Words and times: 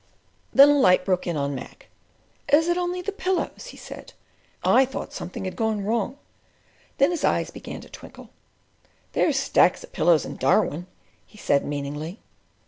Then 0.51 0.69
a 0.69 0.73
light 0.79 1.05
broke 1.05 1.27
in 1.27 1.37
on 1.37 1.53
Mac. 1.53 1.87
"Is 2.51 2.67
it 2.67 2.75
only 2.75 3.03
the 3.03 3.11
pillows?" 3.11 3.67
he 3.67 3.77
said. 3.77 4.13
"I 4.63 4.83
thought 4.83 5.13
something 5.13 5.45
had 5.45 5.55
gone 5.55 5.83
wrong." 5.85 6.17
Then 6.97 7.11
his 7.11 7.23
eyes 7.23 7.51
began 7.51 7.81
to 7.81 7.89
twinkle. 7.89 8.31
"There's 9.13 9.37
stacks 9.37 9.83
of 9.83 9.91
pillows 9.93 10.25
in 10.25 10.37
Darwin," 10.37 10.87
he 11.27 11.37
said 11.37 11.63
meaningly. 11.63 12.17